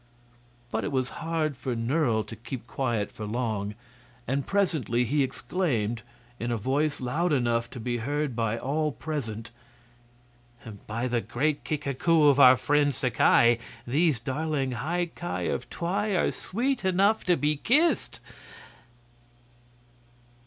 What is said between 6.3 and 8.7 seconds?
in a voice loud enough to be heard by